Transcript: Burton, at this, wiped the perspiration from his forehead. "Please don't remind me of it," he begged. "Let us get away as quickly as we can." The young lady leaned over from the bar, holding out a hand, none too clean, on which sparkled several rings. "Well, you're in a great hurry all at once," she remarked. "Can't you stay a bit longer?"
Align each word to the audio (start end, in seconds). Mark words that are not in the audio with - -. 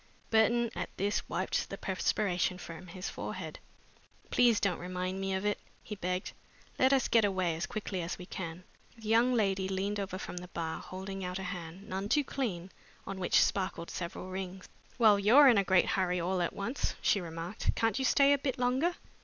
Burton, 0.31 0.71
at 0.73 0.89
this, 0.97 1.29
wiped 1.29 1.69
the 1.69 1.77
perspiration 1.77 2.57
from 2.57 2.87
his 2.87 3.07
forehead. 3.07 3.59
"Please 4.31 4.59
don't 4.59 4.79
remind 4.79 5.21
me 5.21 5.31
of 5.35 5.45
it," 5.45 5.59
he 5.83 5.93
begged. 5.93 6.31
"Let 6.79 6.91
us 6.91 7.07
get 7.07 7.23
away 7.23 7.55
as 7.55 7.67
quickly 7.67 8.01
as 8.01 8.17
we 8.17 8.25
can." 8.25 8.63
The 8.97 9.07
young 9.09 9.31
lady 9.35 9.69
leaned 9.69 9.99
over 9.99 10.17
from 10.17 10.37
the 10.37 10.47
bar, 10.47 10.79
holding 10.79 11.23
out 11.23 11.37
a 11.37 11.43
hand, 11.43 11.87
none 11.87 12.09
too 12.09 12.23
clean, 12.23 12.71
on 13.05 13.19
which 13.19 13.43
sparkled 13.43 13.91
several 13.91 14.31
rings. 14.31 14.67
"Well, 14.97 15.19
you're 15.19 15.47
in 15.47 15.59
a 15.59 15.63
great 15.63 15.85
hurry 15.89 16.19
all 16.19 16.41
at 16.41 16.53
once," 16.53 16.95
she 17.03 17.21
remarked. 17.21 17.75
"Can't 17.75 17.99
you 17.99 18.05
stay 18.05 18.33
a 18.33 18.39
bit 18.39 18.57
longer?" 18.57 18.95